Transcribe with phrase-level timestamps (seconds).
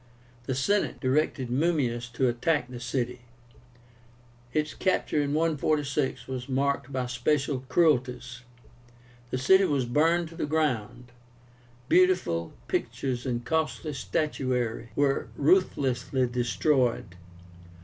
[0.47, 3.21] The Senate directed Mummius to attack the city.
[4.51, 8.41] Its capture in 146 was marked by special cruelties.
[9.29, 11.11] The city was burned to the ground;
[11.87, 17.13] beautiful pictures and costly statuary were ruthlessly destroyed.